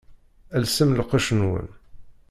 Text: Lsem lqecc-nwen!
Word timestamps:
Lsem 0.63 0.89
lqecc-nwen! 0.99 1.67